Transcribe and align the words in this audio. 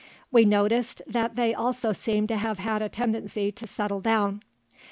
We 0.31 0.45
noticed 0.45 1.03
that 1.05 1.35
they 1.35 1.53
also 1.53 1.91
seem 1.91 2.25
to 2.25 2.35
have 2.35 2.57
had 2.57 2.81
a 2.81 2.89
tendency 2.89 3.51
to 3.51 3.67
settle 3.67 4.01
down. 4.01 4.41